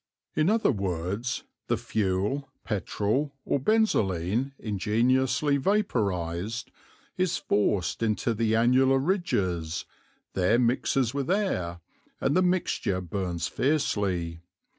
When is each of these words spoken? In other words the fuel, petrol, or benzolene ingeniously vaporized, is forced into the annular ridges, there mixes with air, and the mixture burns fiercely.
In 0.35 0.49
other 0.49 0.71
words 0.71 1.43
the 1.67 1.77
fuel, 1.77 2.49
petrol, 2.63 3.35
or 3.45 3.59
benzolene 3.59 4.51
ingeniously 4.57 5.57
vaporized, 5.57 6.71
is 7.17 7.37
forced 7.37 8.01
into 8.01 8.33
the 8.33 8.55
annular 8.55 8.97
ridges, 8.97 9.85
there 10.33 10.57
mixes 10.57 11.13
with 11.13 11.29
air, 11.29 11.81
and 12.19 12.35
the 12.35 12.41
mixture 12.41 12.99
burns 12.99 13.47
fiercely. 13.47 14.41